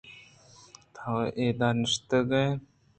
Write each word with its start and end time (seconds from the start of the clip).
تو 0.95 1.11
اِدا 1.39 1.69
نشتگے 1.79 2.45